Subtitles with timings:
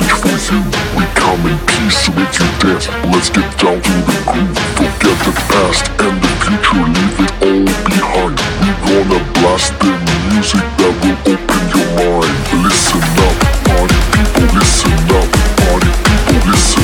[0.00, 0.62] message you,
[0.98, 2.88] We come in peace with you death.
[3.12, 4.58] Let's get down to the groove.
[4.74, 8.34] Forget the past and the future, leave it all behind.
[8.60, 9.92] We gonna blast the
[10.30, 12.36] music that will open your mind.
[12.64, 15.28] Listen up, party people, listen up,
[15.62, 16.83] party people, listen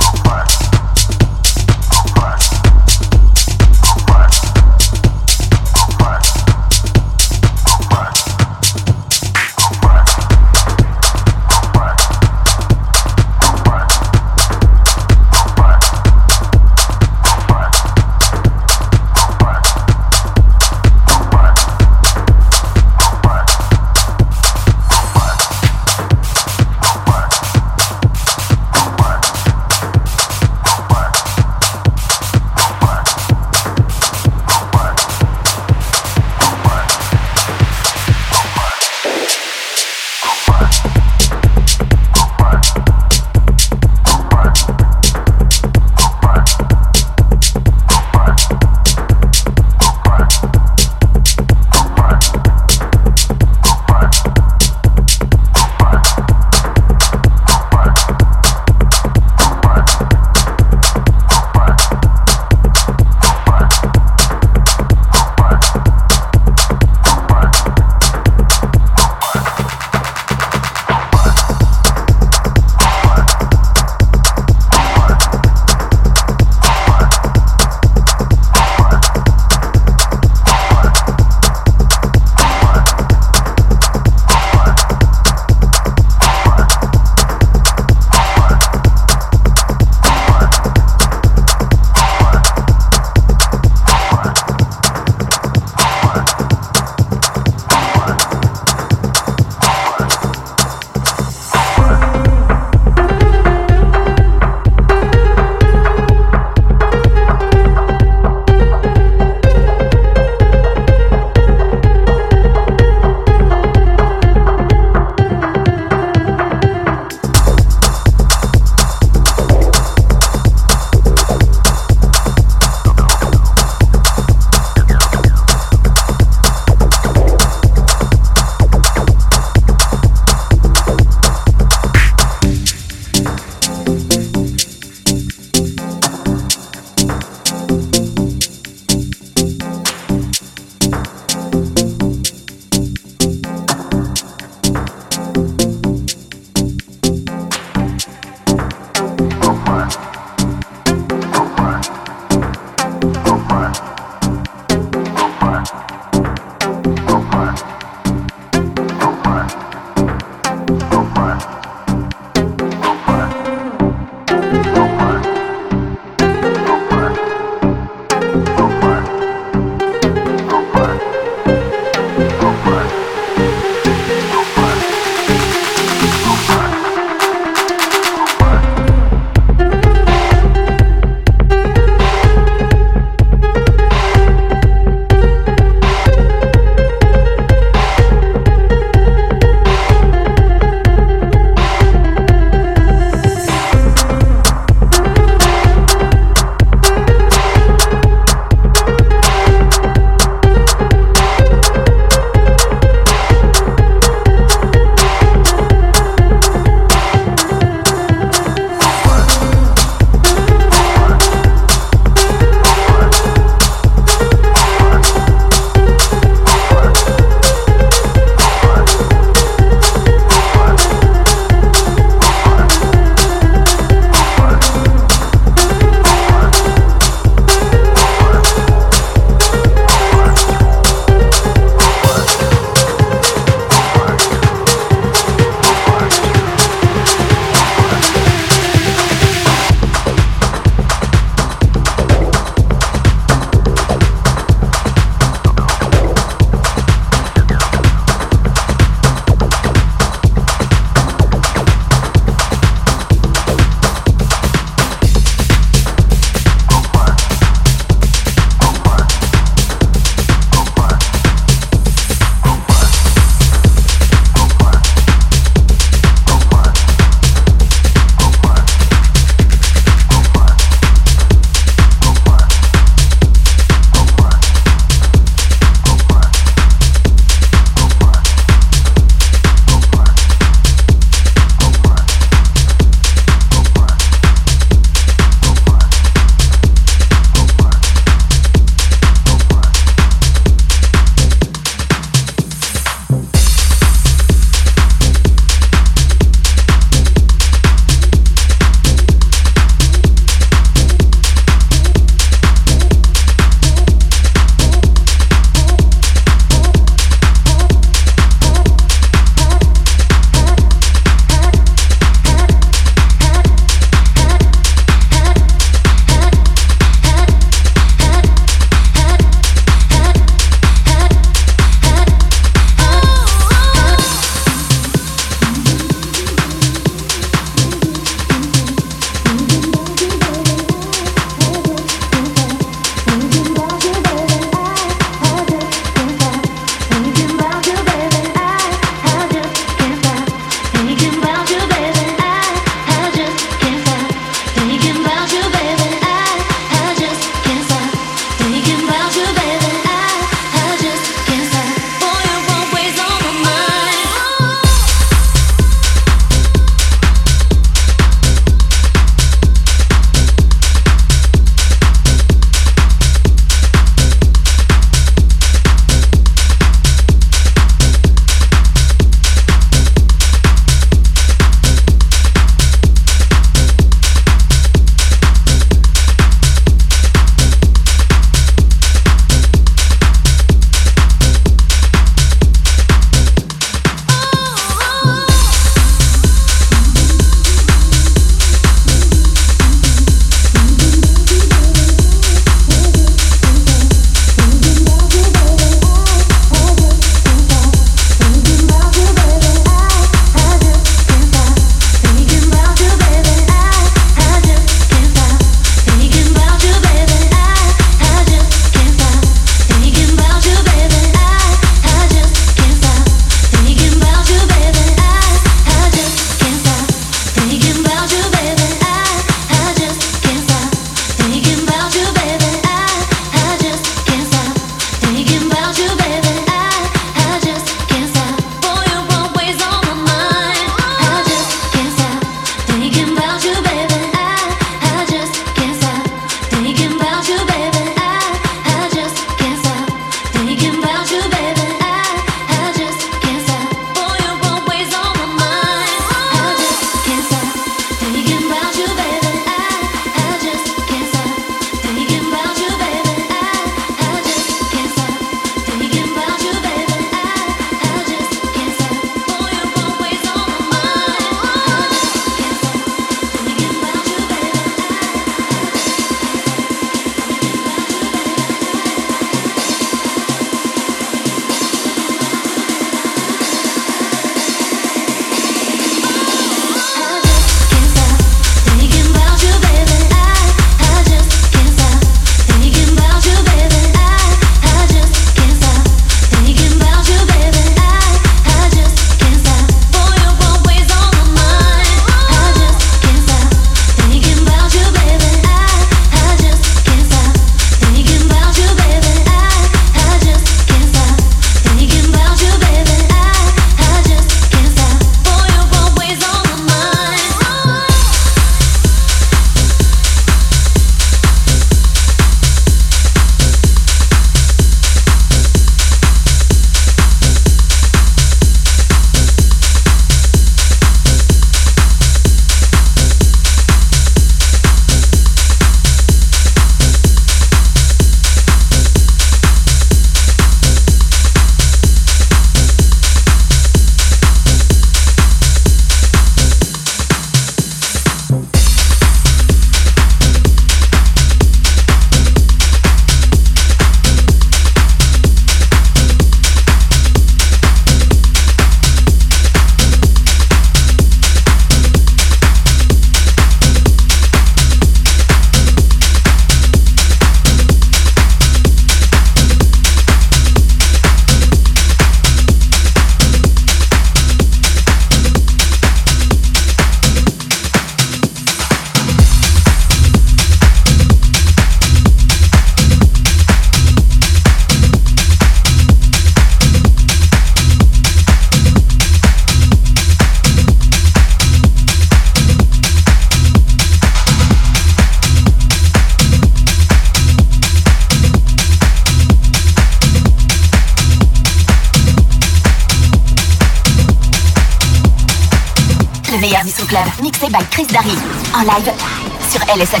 [599.75, 600.00] LZ.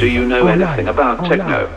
[0.00, 1.75] Do you know anything about techno?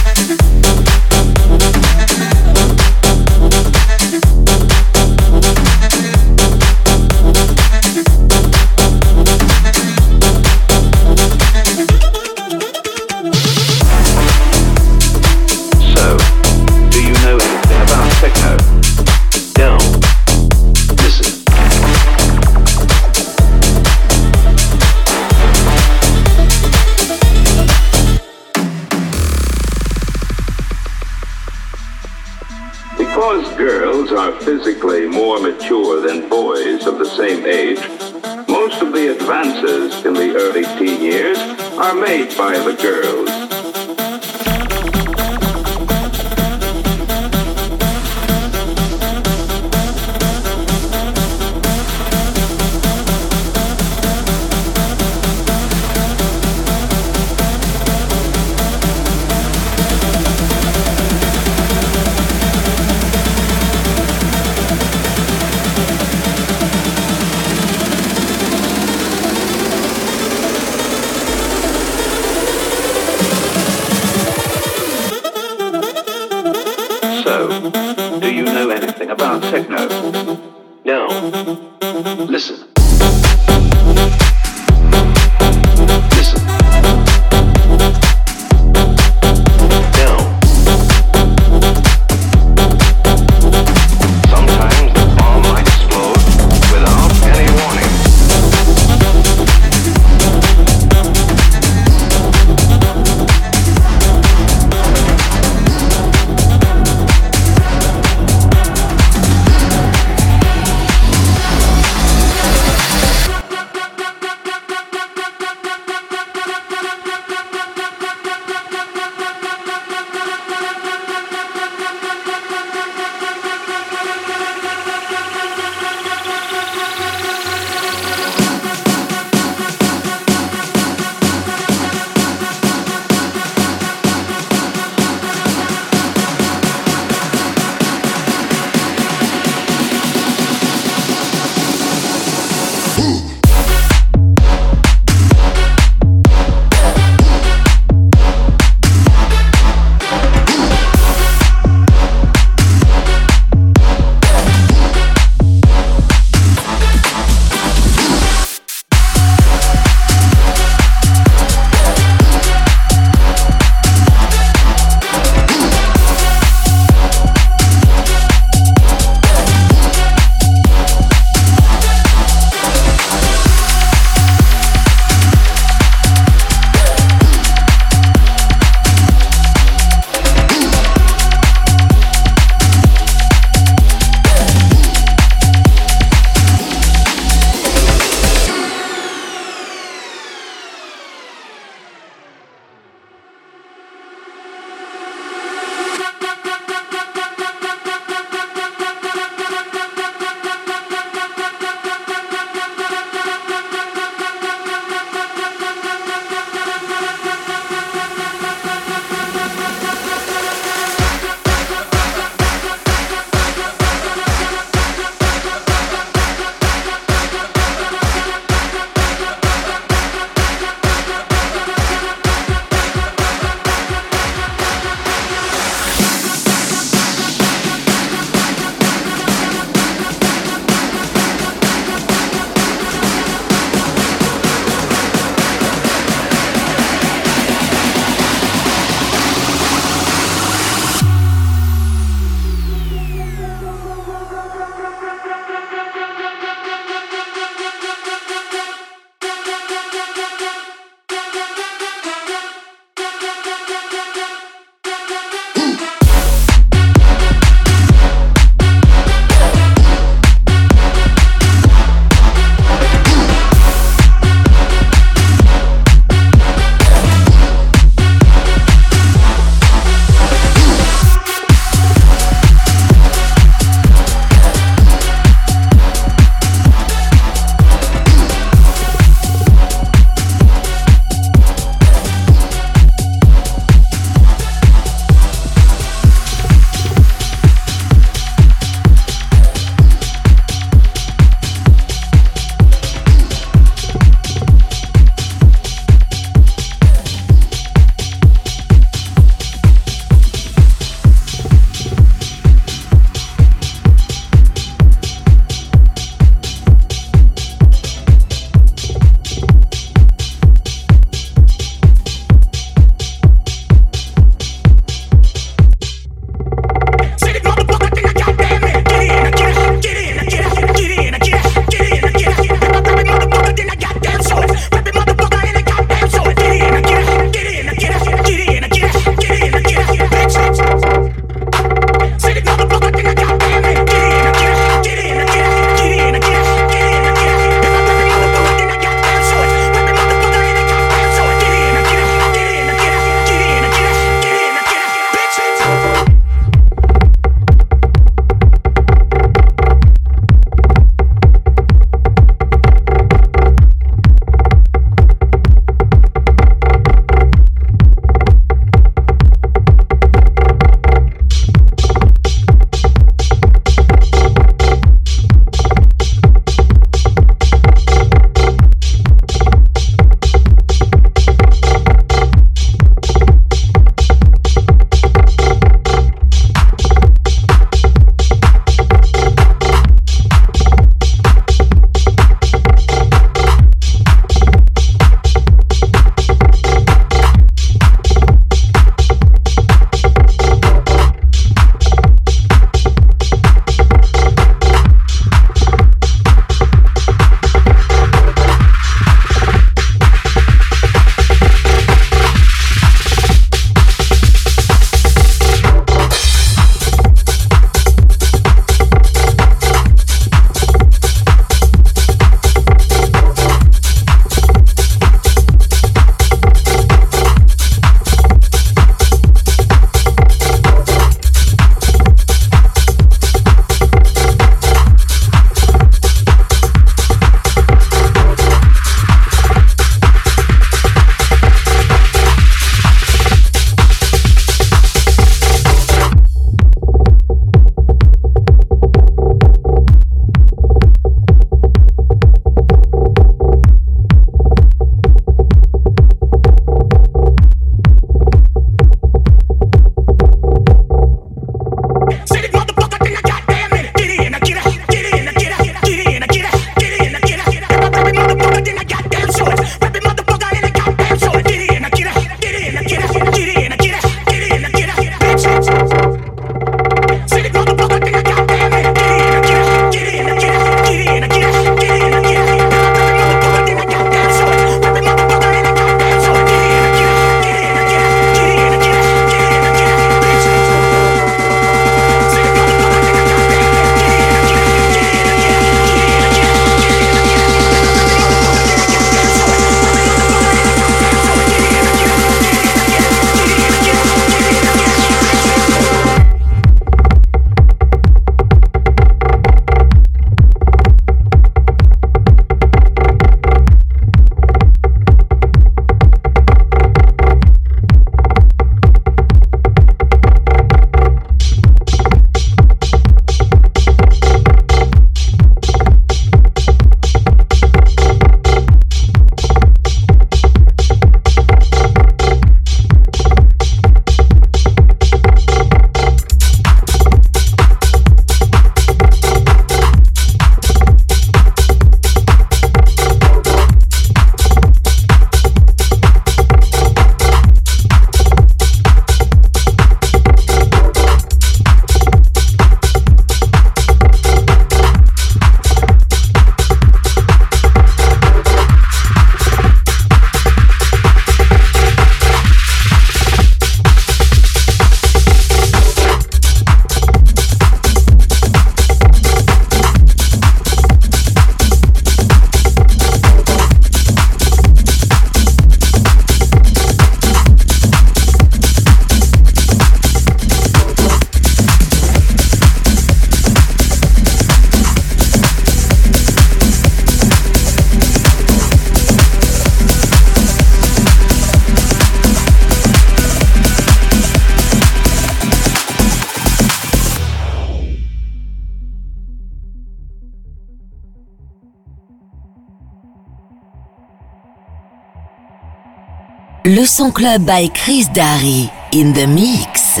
[596.68, 600.00] Le son club by Chris Darry in the mix.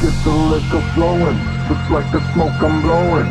[0.00, 1.38] Get the liquor flowing,
[1.68, 3.26] just like the smoke I'm blowing.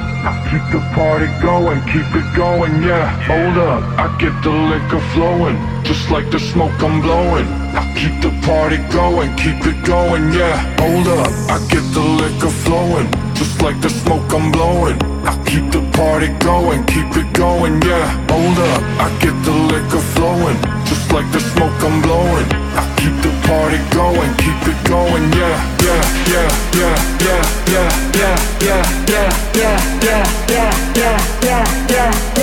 [0.50, 3.10] Keep the party going, keep it going, yeah.
[3.24, 7.48] Hold up, I get the liquor flowing, just like the smoke I'm blowing.
[7.96, 10.58] Keep the party going, keep it going, yeah.
[10.80, 14.98] Hold up, I get the liquor flowing, just like the smoke I'm blowing.
[15.26, 18.08] I keep the party going, keep it going, yeah.
[18.32, 22.48] Hold up, I get the liquor flowing, just like the smoke I'm blowing.
[22.80, 26.96] I keep the party going, keep it going, yeah, yeah, yeah, yeah,
[27.28, 32.36] yeah, yeah, yeah, yeah, yeah, yeah, yeah, yeah, yeah, yeah, yeah, yeah, yeah, yeah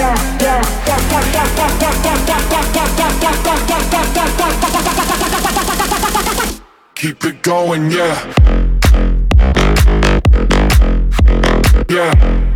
[6.94, 8.71] Keep it going, yeah.
[11.88, 12.51] Yeah.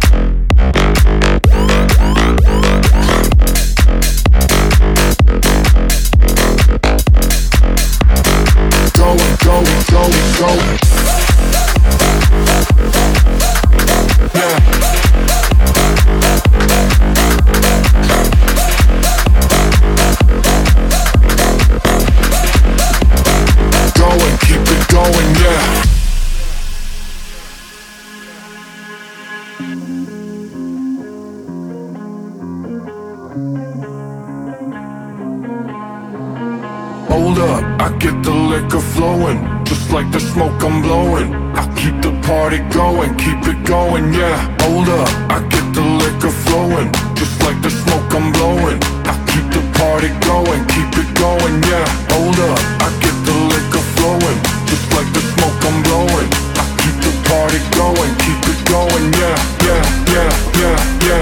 [39.97, 41.33] Like the smoke I'm blowing.
[41.57, 44.37] I keep the party going, keep it going, yeah.
[44.61, 48.77] Hold up, I get the liquor flowing, just like the smoke I'm blowing.
[49.09, 51.89] I keep the party going, keep it going, yeah.
[52.13, 54.39] Hold up, I get the liquor flowing,
[54.69, 56.29] just like the smoke I'm blowing.
[56.61, 60.31] I keep the party going, keep it going, yeah, yeah, yeah,
[60.61, 60.77] yeah,
[61.09, 61.16] yeah,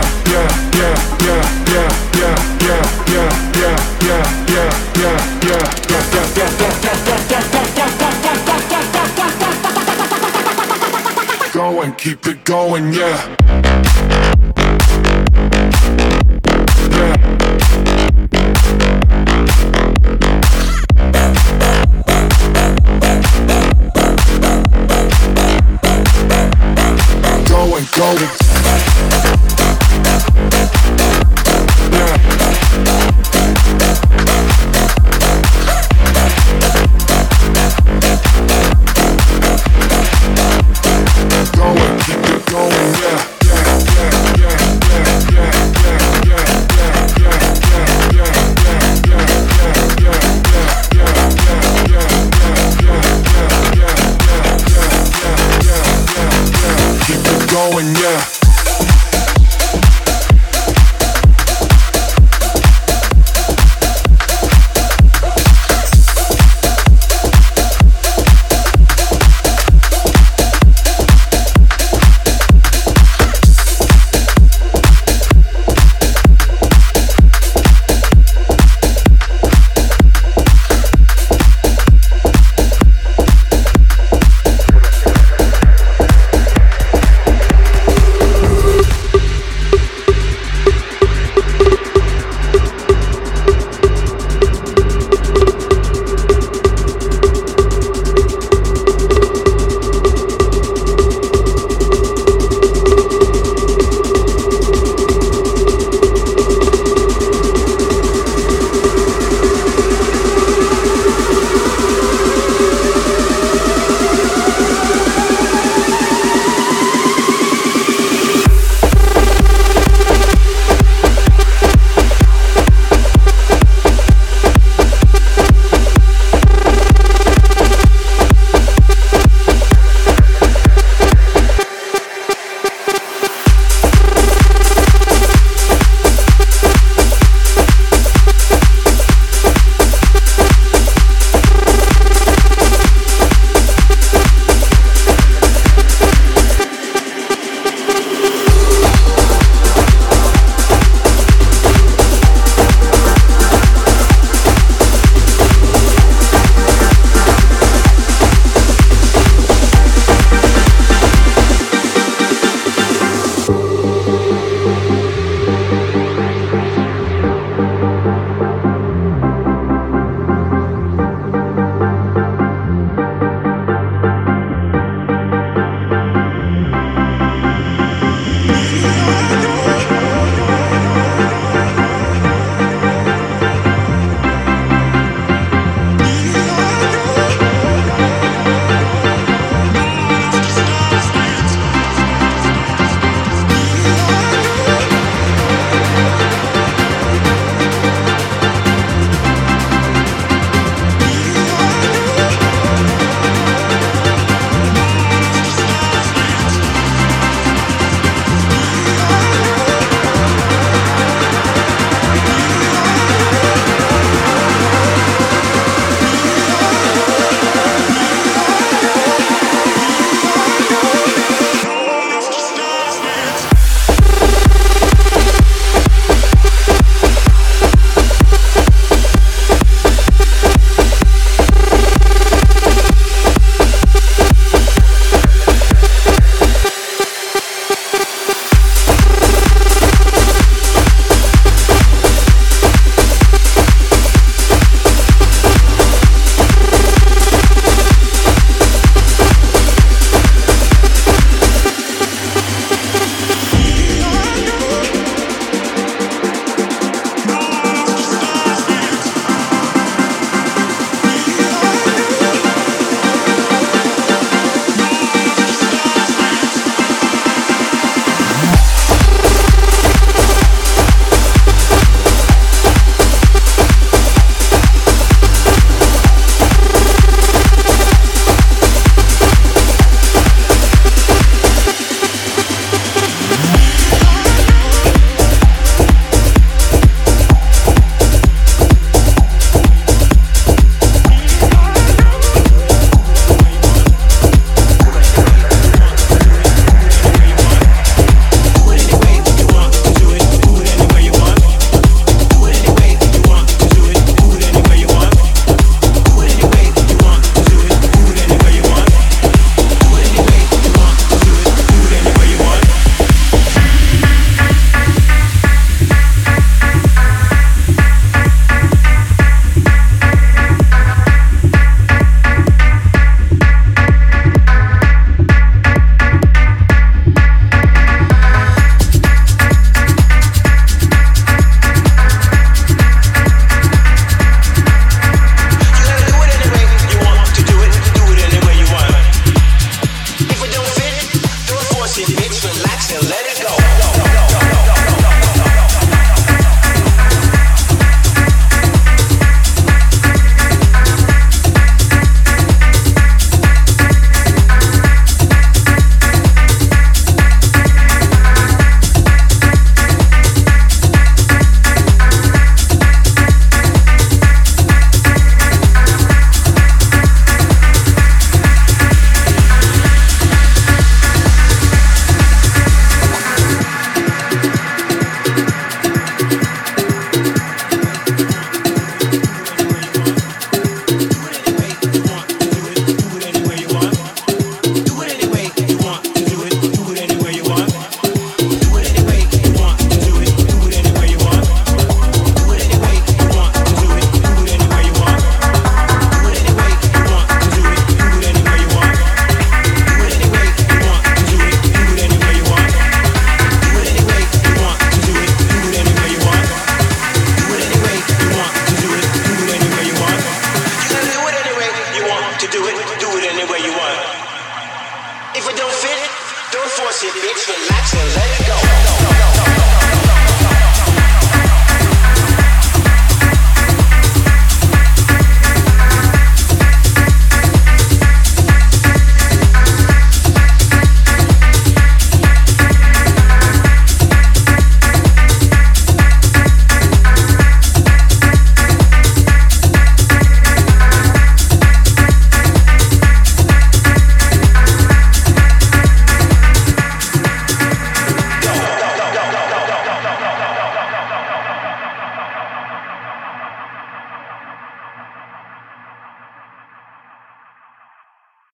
[12.77, 13.37] yeah.